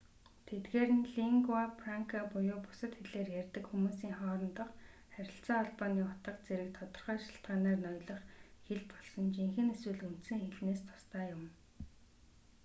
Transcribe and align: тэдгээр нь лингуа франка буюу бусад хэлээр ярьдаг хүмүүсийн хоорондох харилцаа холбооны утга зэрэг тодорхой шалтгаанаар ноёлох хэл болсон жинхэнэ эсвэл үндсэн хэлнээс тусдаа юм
тэдгээр 0.47 0.89
нь 0.99 1.09
лингуа 1.15 1.63
франка 1.81 2.19
буюу 2.33 2.59
бусад 2.65 2.93
хэлээр 2.97 3.29
ярьдаг 3.41 3.63
хүмүүсийн 3.67 4.15
хоорондох 4.17 4.69
харилцаа 5.15 5.57
холбооны 5.63 6.01
утга 6.09 6.31
зэрэг 6.45 6.69
тодорхой 6.77 7.17
шалтгаанаар 7.23 7.79
ноёлох 7.85 8.21
хэл 8.67 8.83
болсон 8.91 9.25
жинхэнэ 9.35 9.71
эсвэл 9.75 10.05
үндсэн 10.09 10.39
хэлнээс 10.43 10.81
тусдаа 10.89 11.25
юм 11.35 11.43